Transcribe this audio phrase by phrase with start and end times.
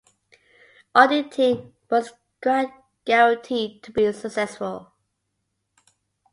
[0.95, 2.13] Auditing was
[3.05, 4.93] guaranteed to be successful.